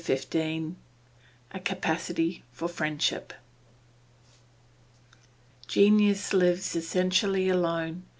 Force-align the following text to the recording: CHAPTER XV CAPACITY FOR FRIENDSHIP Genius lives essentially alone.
CHAPTER 0.03 0.59
XV 1.53 1.61
CAPACITY 1.63 2.43
FOR 2.51 2.67
FRIENDSHIP 2.67 3.33
Genius 5.67 6.33
lives 6.33 6.75
essentially 6.75 7.47
alone. 7.49 8.01